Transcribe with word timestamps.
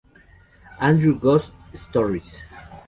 Andrew 0.79 1.13
Ghost 1.19 1.51
Stories. 1.75 2.41